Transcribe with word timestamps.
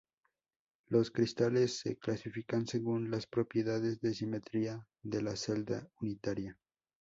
Los 0.87 1.11
cristales 1.11 1.77
se 1.79 1.95
clasifican 1.99 2.65
según 2.65 3.11
las 3.11 3.27
propiedades 3.27 4.01
de 4.01 4.15
simetría 4.15 4.87
de 5.03 5.21
la 5.21 5.35
celda 5.35 5.87
unitaria. 6.01 6.57